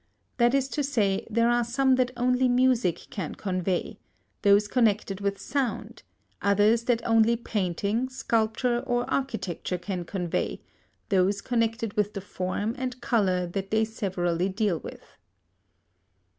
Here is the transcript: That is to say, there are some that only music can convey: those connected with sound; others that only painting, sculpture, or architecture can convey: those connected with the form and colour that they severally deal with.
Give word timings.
That 0.37 0.55
is 0.55 0.67
to 0.69 0.81
say, 0.81 1.27
there 1.29 1.51
are 1.51 1.63
some 1.63 1.93
that 1.97 2.09
only 2.17 2.49
music 2.49 3.05
can 3.11 3.35
convey: 3.35 3.99
those 4.41 4.67
connected 4.67 5.21
with 5.21 5.37
sound; 5.39 6.01
others 6.41 6.85
that 6.85 7.05
only 7.05 7.35
painting, 7.35 8.09
sculpture, 8.09 8.79
or 8.87 9.07
architecture 9.13 9.77
can 9.77 10.03
convey: 10.05 10.59
those 11.09 11.39
connected 11.39 11.93
with 11.93 12.15
the 12.15 12.19
form 12.21 12.73
and 12.79 12.99
colour 12.99 13.45
that 13.45 13.69
they 13.69 13.85
severally 13.85 14.49
deal 14.49 14.79
with. 14.79 15.05